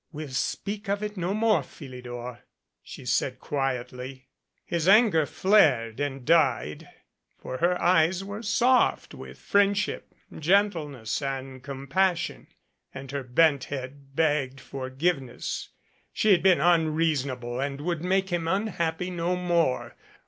"We'll 0.11 0.29
speak 0.29 0.89
of 0.89 1.03
it 1.03 1.15
no 1.15 1.35
more, 1.35 1.61
Philidor," 1.61 2.39
she 2.81 3.05
said 3.05 3.37
quietly. 3.39 4.29
His 4.65 4.87
anger 4.87 5.27
flared 5.27 5.99
and 5.99 6.25
died; 6.25 6.89
for 7.37 7.59
her 7.59 7.79
eyes 7.79 8.23
were 8.23 8.41
soft 8.41 9.13
with 9.13 9.37
friendship, 9.37 10.11
gentleness 10.35 11.21
and 11.21 11.61
compassion, 11.61 12.47
and 12.91 13.11
her 13.11 13.21
bent 13.21 13.65
head 13.65 14.15
begged 14.15 14.59
forgiveness. 14.59 15.69
She 16.11 16.31
had 16.31 16.41
been 16.41 16.61
unreasonable 16.61 17.59
and 17.59 17.79
would 17.81 18.01
make 18.03 18.29
him 18.29 18.47
unhappy 18.47 19.11
no 19.11 19.35
more. 19.35 19.95